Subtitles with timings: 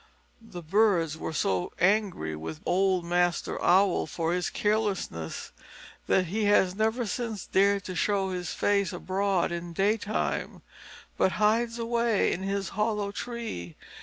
[0.41, 5.51] The birds were so angry with old Master Owl for his carelessness
[6.07, 10.63] that he has never since dared to show his face abroad in daytime,
[11.17, 13.75] but hides away in his hollow tree.